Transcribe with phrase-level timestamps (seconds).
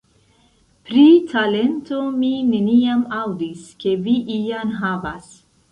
[0.87, 1.03] Pri
[1.33, 5.35] talento mi neniam aŭdis, ke vi ian havas...